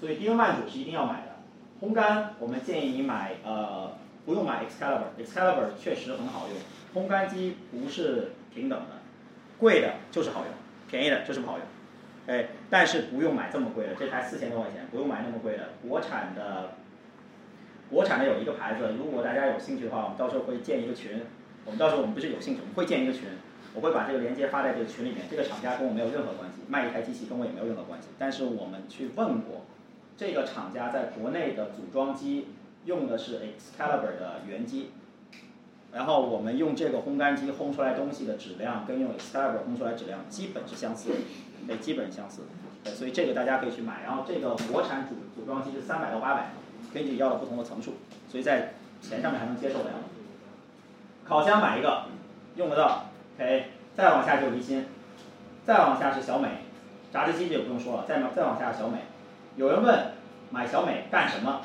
[0.00, 3.92] 所以低温慢煮是一定要买的，烘干我们建议你买呃，
[4.26, 6.56] 不用买 Excalibur，Excalibur 确实很好用。
[6.94, 8.86] 烘干机不是平等的，
[9.64, 10.48] 贵的就是好用，
[10.90, 11.66] 便宜的就是不好用，
[12.26, 16.74] 哎，但是不用买这么贵的，这台四千多块钱，不用买那么贵的，国产的，
[17.88, 21.22] 国产的有一个牌子，如果大家有兴趣的话，我们到时候会建一个群，
[21.64, 23.22] 我们到时候我们不是有兴趣，我们会建一个群，
[23.72, 29.64] 我会把这个链接发在这个群里面，这个厂家跟我没有任何关系，卖一台机器跟我也没有任何关系，但是我们去问过，
[30.14, 32.48] 这个厂家在国内的组装机
[32.84, 34.90] 用的是 Excalibur 的原机。
[35.94, 41.16] 然后我们用这个烘干机烘出来东西的质量，跟用 Excalibur 烘出来质量基本是相似的，
[41.68, 42.42] 对，基本相似，
[42.82, 44.02] 对，所以这个大家可以去买。
[44.02, 46.50] 然后这个国产组组装机是三百到八百，
[46.92, 47.94] 根据要的不同的层数，
[48.28, 49.90] 所以在钱上面还能接受的。
[51.24, 52.06] 烤箱买一个，
[52.56, 53.06] 用得到
[53.38, 53.70] ，OK。
[53.96, 54.86] 再往下就是离心，
[55.64, 56.48] 再往下是小美，
[57.12, 58.98] 榨汁机就不用说了，再再往下是小美。
[59.54, 60.12] 有人问
[60.50, 61.60] 买小美干什么？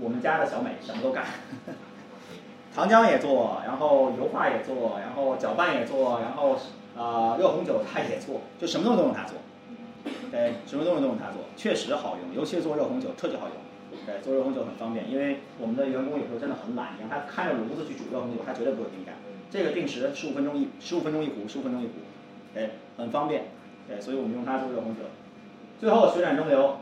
[0.00, 1.24] 我们家的小美什么都干。
[2.74, 6.58] 糖浆也做，然后油画也做，然后搅拌也做，然后
[6.96, 9.36] 呃热红酒它也做，就什么东西都用它做。
[10.30, 13.56] 对，什么东西都用它做，确实好用，尤其是做热红酒特别好用。
[14.04, 19.14] 对，做热红酒很方便，因为我们的员工有时候真的很懒，你让他看着炉子去煮热红酒，他绝对不会给你干。
[19.50, 21.92] 这个定时十五分钟一十五分钟一壶，十五分钟一壶，
[22.56, 23.44] 哎，很方便。
[23.86, 25.02] 对，所以我们用它做热红酒。
[25.78, 26.72] 最后水转蒸馏，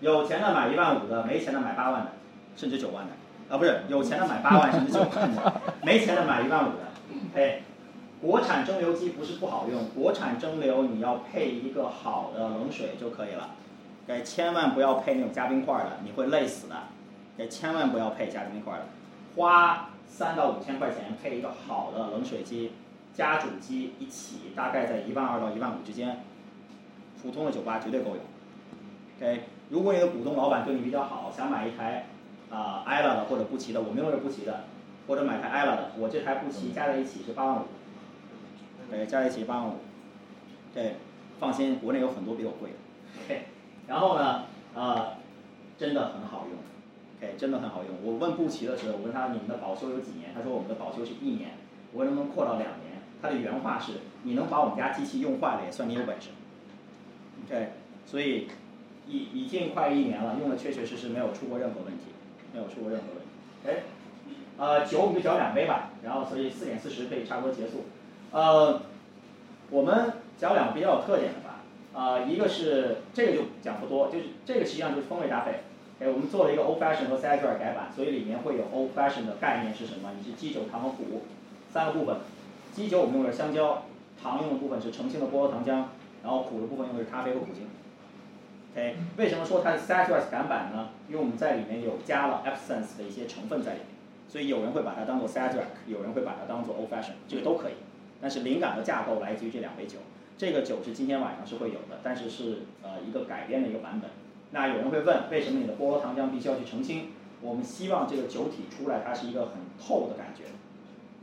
[0.00, 2.12] 有钱的买一万五的，没钱的买八万的，
[2.56, 3.10] 甚至九万的。
[3.48, 6.78] 啊，不是有钱的买八万甚至九万的，没钱的买一万五的。
[7.34, 7.62] 哎，
[8.20, 13.54] 国产蒸馏机不是不好用，国产蒸馏你要配一个好的冷水就可以了。
[14.06, 16.74] 哎，千万不要配那种加冰块的，你会累死的。
[17.38, 18.84] 哎，千万不要配加冰块的，
[19.34, 22.72] 花三到五千块钱配一个好的冷水机，
[23.14, 26.22] 加主机一起，大概在一万二到一万五之间，
[27.22, 28.18] 普通的酒吧绝对够用。
[29.16, 32.04] OK，如果你的股东老板对你比较好，想买一台。
[32.50, 34.64] 啊，艾拉的或者布奇的，我们用的是布奇的，
[35.06, 37.64] 或者买台艾拉的，我这台布奇加在一起是八万五，
[38.90, 39.74] 对，加在一起八万五，
[40.74, 40.96] 对，
[41.38, 42.76] 放心，国内有很多比我贵的
[43.24, 43.44] ，OK，
[43.86, 45.14] 然后呢，呃，
[45.78, 46.58] 真的很好用
[47.18, 47.94] ，OK，真的很好用。
[48.02, 50.32] 我问布奇的时候，我问他你们的保修有几年？
[50.34, 51.50] 他说我们的保修是一年。
[51.90, 53.00] 我能不能扩到两年？
[53.22, 56.28] 他的原话是：你能把我们家机器用坏了，也算你有本事。
[57.46, 57.72] OK，
[58.04, 58.46] 所以
[59.06, 62.04] 已已经快一年了，用的确确实实没有出过任何问题。
[62.52, 63.28] 没有出过任何问题。
[63.66, 63.82] 哎，
[64.56, 67.86] 呃，酒我们就搅两杯吧，然后所以四点四十可以差不多结束。
[68.32, 68.82] 呃，
[69.70, 71.60] 我们搅两个比较有特点的吧。
[71.94, 75.60] 啊，一个是这个就讲不多，就是这个实际上就是风味搭配。
[76.00, 80.10] 哎，我们做了一个 Old Fashion 和 s a d r 改版，所以里面会有 Old Fashion 的概念是什么？
[80.16, 81.22] 你是基酒、糖和苦
[81.72, 82.16] 三个部分。
[82.72, 83.82] 基酒我们用的是香蕉，
[84.22, 85.84] 糖用的部分是澄清的菠萝糖浆，
[86.22, 87.66] 然后苦的部分用的是咖啡和苦精。
[88.72, 90.90] OK，为什么说它是 Citrus 改版呢？
[91.08, 93.88] 因为我们在里面有加了 Absence 的一些成分在里面，
[94.28, 97.72] 所以有人会把它当做 Citrus，有人会把它当做 Old Fashion，这个都可以。
[98.20, 99.98] 但是灵感和架构来自于这两杯酒，
[100.36, 104.10] 这个酒是今天晚上是会有的，但是是呃一个改编的一个版本。
[104.50, 107.10] 那有人会问，为什么你的菠萝糖浆必须要去澄清？
[107.40, 110.44] 我们希望这个酒体出来它是一个很透的感觉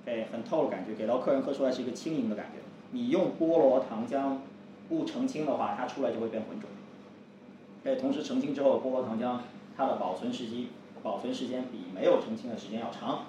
[0.04, 2.60] ，OK，很透的感觉，给到客人喝出来是一个轻盈的感觉。
[2.92, 4.38] 你用菠萝糖浆
[4.88, 6.70] 不澄清的话，它出来就会变浑浊。
[7.86, 9.38] 哎，同时澄清之后，菠萝糖浆
[9.78, 10.70] 它的保存时机
[11.04, 13.26] 保存时间比没有澄清的时间要长。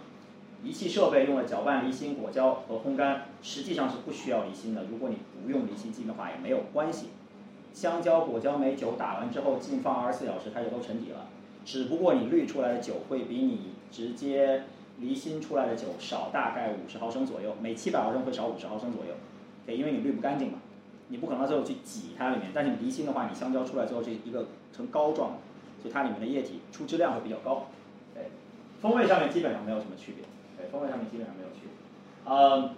[0.65, 4.85] 仪器设备用了搅拌离心、果胶和烘干，实际上是不需要离心的。
[4.91, 7.09] 如果你不用离心机的话，也没有关系。
[7.75, 11.27] 香蕉、果胶、美酒打完之后浸放二十四小时，它就都沉底了。
[11.67, 14.63] 只不过你滤出来的酒会比你直接
[14.99, 19.13] 离心出来的酒少大概五十毫升左右，每七百毫升会少五十毫升左右。
[19.67, 20.59] 对，因为你滤不干净嘛，
[21.09, 22.51] 你不可能最后去挤它里面。
[22.55, 25.37] 但是你离心的话，你香蕉出来之后是一个呈膏状的，
[25.83, 27.67] 所以它里面的液体出汁量会比较高。
[28.15, 28.31] 对，
[28.81, 30.25] 风味上面基本上没有什么区别。
[30.57, 32.33] 对，风味上面基本上没有区别。
[32.33, 32.71] 呃，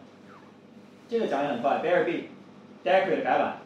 [1.09, 2.29] 这个讲也很快 b e r r y B
[2.85, 3.59] Daiquiri 的改版。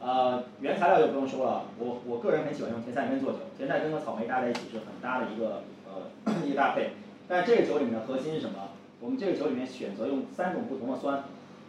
[0.00, 6.90] 呃，原材料就不用说了，我我个人很喜欢用甜菜根做酒，甜菜根和草莓搭在一起是很搭的一个呃一个搭配。
[7.28, 8.70] 但这个酒里面的核心是什么？
[9.00, 11.22] 我们这个酒里面选择用三种不同的酸，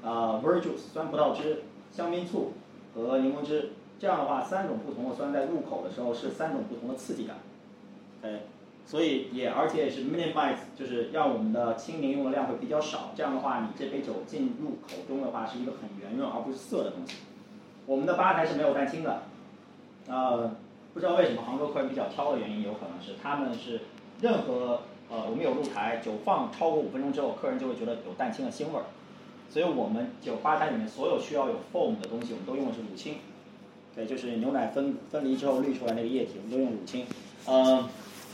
[0.04, 1.64] 啊 v e r j u i c e 酸葡萄汁、
[1.96, 2.54] 香槟醋
[2.96, 3.70] 和柠檬汁。
[4.00, 7.38] 这样的话，三种不同的酸在入口的时候是三种不同的刺激感。
[8.22, 8.42] 哎，
[8.86, 13.12] 所以也而且也是 minimize，就是让我们的青柠用的量会比较少。
[13.16, 17.18] 这样的话，你这杯酒进入口中的话是一个很圆润而不是涩的东西。
[17.86, 19.24] 我们的吧台是没有蛋清的，
[20.08, 20.52] 呃，
[20.94, 23.82] 不知道为什么杭州客人比较挑的原因，有可能是他们是
[24.20, 28.84] 任何呃，我们有露台，酒放超过五分钟之后，客人就会觉得有蛋清的腥味儿，
[29.54, 33.18] 所以我们酒吧台里面所有需要有 foam 的东西，我们都用的是乳清，
[33.96, 37.06] 对，就是牛奶分分离之后滤出来那个液体，我们都用乳清，
[37.48, 37.88] 嗯，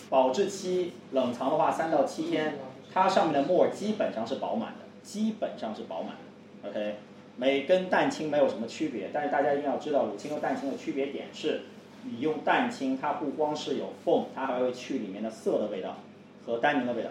[0.10, 2.58] 保质期冷藏的话三到七天，
[2.93, 6.15] 它上面的沫基本上是饱满的，基本上是饱满
[6.63, 6.95] 的，OK。
[7.36, 11.63] 没跟蛋清没有什么区别，但是大家一定要知道乳清和蛋清的区别点是，
[12.05, 15.97] 你用蛋清它不光是有 foam，它还会去里面的涩的味道
[16.45, 17.10] 和单宁的味道。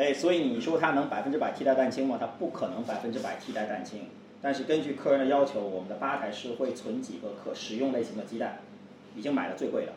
[0.00, 2.16] 哎，所以你说它能百分之百替代蛋清吗？
[2.18, 4.06] 它不可能百分之百替代蛋清。
[4.40, 8.60] 但是根据客人的要求，我们的吧台是会存几个可食用类型的鸡蛋，
[9.14, 9.92] 已经买了最贵的。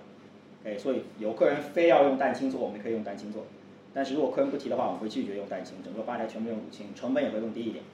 [0.66, 3.46] 哎，所以有客人非要用蛋清做，我们可以用蛋清做。
[3.94, 7.86] 但是如果客人不提的话，我们会拒绝用蛋清，整个吧台全部用乳清，成本也会更低一点。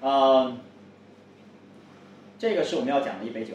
[0.00, 0.56] 呃，
[2.36, 3.54] 这个是我们要讲的一杯酒，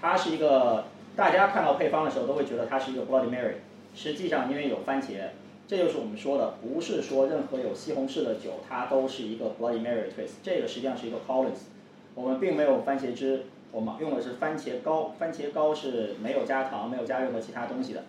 [0.00, 3.54] 它是一个大家看到配方的时候都会觉得它是一个 Bloody Mary，
[3.94, 5.28] 实际上因为有番茄，
[5.68, 11.68] 这就是我们说的，不是说任何有西红柿的酒它都是一个 Bloody Mary twist，这个实际上是一个 Collins，
[12.14, 18.02] 我们并没有番茄汁，我们用的是番茄膏，番茄膏是没有加糖、没有加任何其他东西的，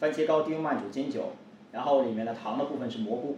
[0.00, 1.30] 番茄膏低慢煮金酒，
[1.72, 3.36] 然后里面的糖的部分是蘑菇，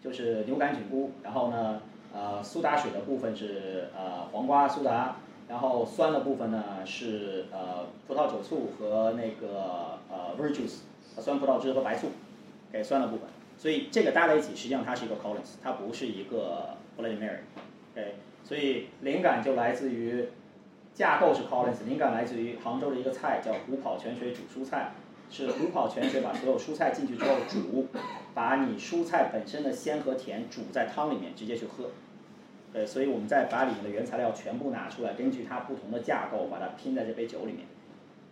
[0.00, 1.82] 就是牛肝菌菇，然后呢。
[2.10, 10.78] 呃，苏打水的部分是呃黄瓜苏打，然后酸的部分呢是呃葡萄酒醋和那个呃 Verjuice
[11.18, 12.08] 酸葡萄汁和白醋，
[12.72, 13.28] 给酸的部分。
[13.56, 17.40] 所以这个搭在一起，实际上它是一个 Collins，它不是一个 Bloody Mary。
[17.92, 20.26] OK，所以灵感就来自于
[20.94, 24.92] 架构是 Collins，灵感来自于杭州的一个菜叫虎跑泉水煮蔬菜，
[25.30, 27.86] 是虎跑泉水把所有蔬菜进去之后煮。
[28.34, 31.90] 把你蔬菜本身的鲜和甜煮在汤里面，直接去喝。
[32.72, 37.66] 对，所以我们再把里面的原材料全部拿出来，根据它不同的架构，把它拼在这杯酒里面。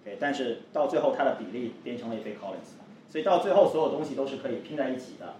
[0.04, 5.34] 对，但是到最后它的比例变成了一杯 Collins，所以到最后所有东西都是可以拼在一起的。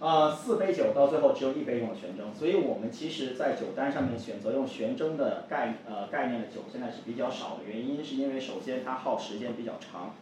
[0.00, 10.14] 呃，四杯酒到最后只有一杯用了悬蒸，所以我们其实在酒单上面选择用悬蒸的概呃概念的酒现在是比较少的，原因是因为首先它耗时间比较长，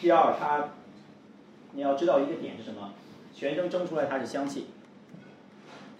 [0.00, 0.70] 第二它。
[1.72, 2.92] 你要知道一个点是什么？
[3.32, 4.66] 悬蒸蒸出来它是香气，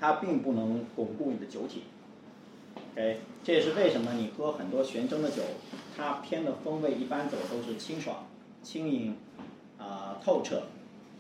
[0.00, 1.84] 它并不能巩固你的酒体。
[2.92, 5.42] OK，这也是为什么你喝很多悬蒸的酒，
[5.96, 8.26] 它偏的风味一般走都是清爽、
[8.62, 9.16] 轻盈、
[9.78, 10.64] 啊透彻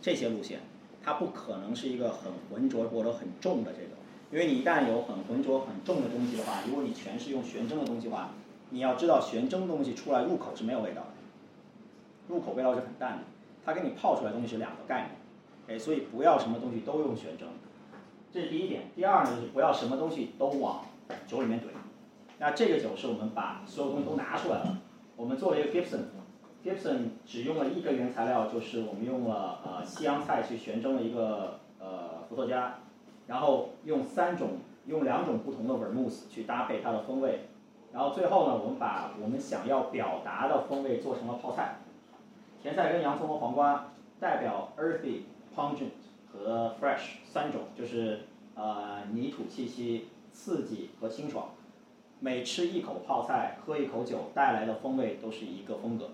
[0.00, 0.60] 这些路线，
[1.02, 3.92] 它不可能是一个很浑浊或者很重的这种。
[4.30, 8.30] 因为你一旦有很浑浊、很重的东西的话，如果你全是用悬蒸的东西的话，
[8.70, 11.08] 你要知道悬蒸东西出来入口是没有味道的，
[12.28, 13.24] 入口味道是很淡的。
[13.64, 15.08] 它跟你泡出来东西是两个概
[15.66, 17.48] 念，哎，所以不要什么东西都用悬蒸，
[18.32, 18.84] 这是第一点。
[18.94, 20.84] 第二呢，就是不要什么东西都往
[21.26, 21.64] 酒里面怼。
[22.38, 24.78] 那这个酒是我们把所有东西都拿出来了，
[25.16, 26.04] 我们做了一个 Gibson
[26.64, 32.78] Gibson 只用了一个原材料，就是我们用了呃西洋菜去旋蒸了一个呃伏特加，
[33.26, 37.48] 然后用三种用两种不同的 Vermouth 去搭配它的风味，
[37.92, 41.76] 然后最后呢，我们把我们想要表达的风味做成了泡菜。
[42.62, 43.88] 甜菜根、洋葱和黄瓜
[44.20, 45.22] 代表 earthy、
[45.56, 45.92] pungent
[46.30, 48.20] 和 fresh 三种，就是
[48.54, 51.48] 呃泥土气息、刺激和清爽。
[52.18, 56.10] 每吃一口泡菜，喝一口酒带来的风味都是一个风格，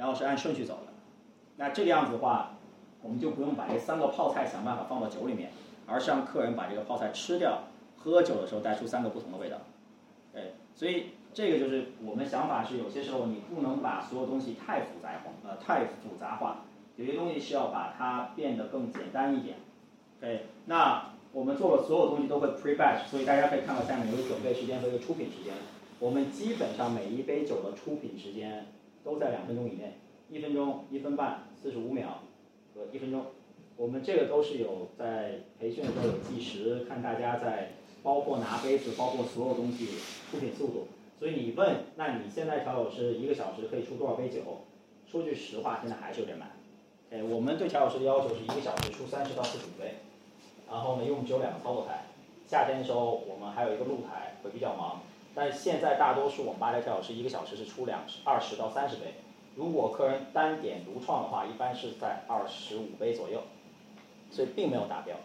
[0.00, 0.92] 然后是按顺序走的。
[1.56, 2.54] 那这个样子的话，
[3.02, 5.50] 我们就不用把这三个泡菜想办法放到酒里面，
[5.86, 7.64] 而是让客人把这个泡菜吃掉，
[7.98, 9.58] 喝酒的时候带出三个不同的味道。
[10.32, 11.10] 对，所以。
[11.32, 16.64] 这个就是我们想法是，有些时候你不能把所有东西太复杂化，呃，太复杂化。
[16.96, 19.58] 有些东西是要把它变得更简单一点。
[20.20, 25.54] 对那我们做的所有东西都会 pre batch，所以大家可以看到下面有个准备时间和一个出品时间。
[26.00, 28.66] 我们基本上每一杯酒的出品时间
[29.04, 29.94] 都在两分钟以内，
[30.28, 32.22] 一分钟、一分半、四十五秒
[32.74, 33.26] 和一分钟。
[33.76, 37.72] 我们这个都是有在培训的时候有计时，看大家在
[38.02, 39.86] 包括拿杯子，包括所有东西
[40.30, 40.88] 出品速度。
[41.18, 44.40] 所以你问，那你现在调酒师一个小时可以出多少杯酒？
[45.06, 46.50] 说句实话，现在还是有点慢。
[47.10, 49.96] 哎，我们对调酒师的要求是一个小时出三十到四十五杯，
[50.70, 52.04] 然后呢，因为我们只有两个操作台，
[52.46, 55.00] 夏天的时候我们还有一个露台，会比较忙。
[55.34, 59.14] 但现在大多数我们吧台调酒师一个小时是出两二十到三十杯，
[59.54, 63.42] 如果客人单点独创的话，一般是在二十五杯左右，
[64.30, 65.16] 所以并没有达标，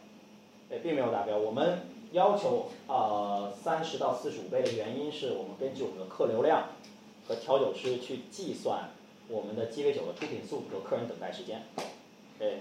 [0.70, 1.38] 对，并没有达标。
[1.38, 1.80] 我们
[2.12, 6.70] 要求呃三十到四十五杯的原因是我们根据我们的客流量
[7.28, 8.90] 和调酒师去计算
[9.28, 11.64] 我们的鸡尾酒的出品速度和客人等待时间，
[12.38, 12.60] 对，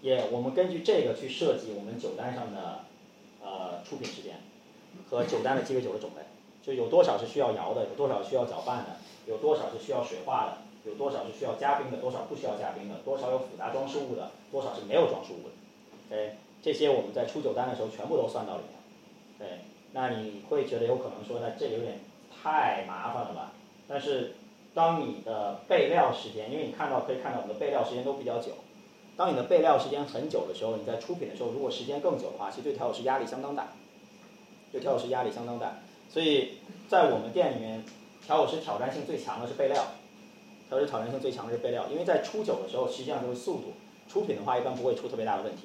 [0.00, 2.84] 也我们根据这个去设计我们酒单上的
[3.42, 4.36] 呃出品时间
[5.10, 6.22] 和酒单的鸡尾酒的种类。
[6.64, 8.96] 就有多少是需要摇的，有多少需要搅拌的，
[9.26, 15.54] 有多少是需要水化的，有多少是需要加冰的，多少不需要加冰的，多少有复杂装饰物的，多少是没有装饰物的。
[16.08, 18.80] 对，这些我们在出酒单的时候全部都算到里面。
[19.38, 19.58] 对，
[19.92, 22.00] 那你会觉得有可能说，那这有点
[22.30, 23.52] 太麻烦了吧？
[23.86, 24.36] 但是
[24.72, 28.52] 当你的备料时间，因为你看到可以看到我们的备料时间都比较久，
[29.18, 33.68] 当你的备料时间很久的时候，你在出品的时候，如果时间更久的话，其实对调酒师压力相当大，
[34.72, 35.76] 对调酒师压力相当大。
[36.14, 36.58] 所以
[36.88, 37.82] 在我们店里面，
[38.24, 39.84] 调酒师挑战性最强的是备料，
[40.68, 43.72] 调酒师挑战性最强的是备料，因为在出酒的时候，实际上就是速度，
[44.08, 45.62] 出品的话一般不会出特别大的问题，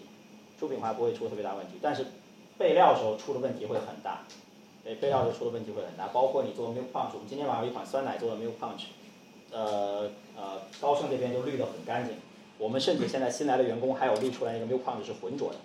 [0.59, 2.03] 出品的话不会出特别大问题，但是
[2.57, 4.23] 备料的时候出的问题会很大，
[4.83, 8.85] 对，备料时候出的问题会很大，包括你做 milk punch，我们今天晚上有一款酸奶做的 milk punch，
[9.51, 12.15] 呃呃，高盛这边就滤得很干净，
[12.57, 15.57] 我们甚至现在新来的员工还有滤出来一个 milk punch 是浑浊的，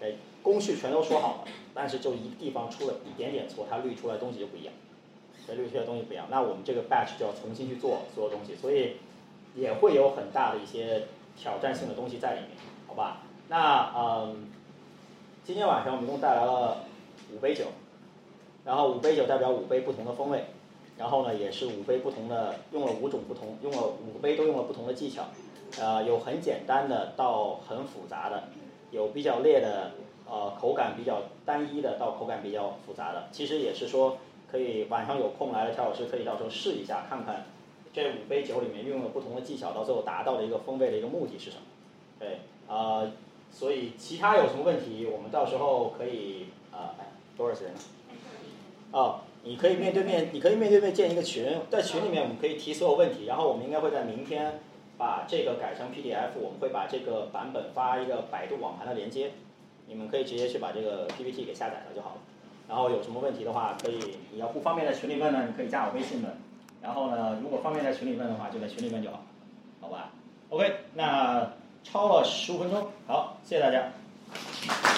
[0.00, 0.12] 哎，
[0.42, 1.52] 工序全都说好了。
[1.74, 4.74] 但是就一地方出了一点点错，它滤出来东西就不一样，
[5.46, 8.96] 这滤出来东西不一样，那我们这个 batch 就要重新去做所有东西，所以
[9.54, 11.04] 也会有很大的一些
[11.36, 12.50] 挑战性的东西在里面，
[12.88, 13.22] 好吧？
[13.48, 14.48] 那嗯，
[15.44, 16.78] 今天晚上我们一共带来了
[17.32, 17.66] 五杯酒，
[18.64, 20.46] 然后五杯酒代表五杯不同的风味，
[20.96, 25.26] 然后呢也是五杯不同的，用了五种不同，用了五杯都用了不同的技巧，
[25.80, 28.48] 呃，有很简单的到很复杂的，
[28.90, 29.92] 有比较烈的。
[30.30, 34.18] 呃，口感比较单一的到口感比较复杂的，其实也是说
[34.50, 37.46] 可以晚上有空来的乔老师可以到时候试一下，看看
[37.92, 41.62] 这五杯酒里面运用了不同的技巧，到最后达到的一个风味的一个目的是什么。
[42.18, 43.10] 对，呃，
[43.50, 46.90] 所以其他有什么问题，我们到时候可以呃，
[47.36, 47.72] 多少时间？
[48.90, 54.60] 哦，你可以面对面，你可以面对面建一个群，在群里面我们可以提所有问题，然后我们应该会在明天
[54.98, 59.32] 把这个改成 PDF，我们会把这个版本发一个百度网盘的连接。
[59.88, 62.16] 你们可以直接去把这个 PPT 给下载了就好了。
[62.68, 66.30] 然后有什么问题的话，可以你要不方便在群里问呢，你可以加我微信问。
[66.82, 69.24] 然后呢，如果方便在群里问的话，就在群里问就好，
[69.80, 70.10] 好吧
[70.50, 71.50] ？OK，那
[71.82, 74.97] 超了十五分钟，好，谢谢大家。